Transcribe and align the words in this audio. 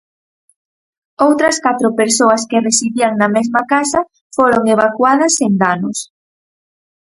Outras 1.25 1.57
catro 1.65 1.89
persoas 2.01 2.41
que 2.49 2.63
residían 2.67 3.13
na 3.21 3.29
mesma 3.35 3.61
casa 3.73 4.01
foron 4.37 4.63
evacuadas 4.75 5.31
sen 5.39 5.53
danos. 5.63 5.97